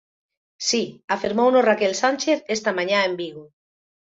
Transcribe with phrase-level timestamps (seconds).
[0.67, 0.81] Si,
[1.15, 3.45] afirmouno Raquel Sánchez esta mañá en Vigo.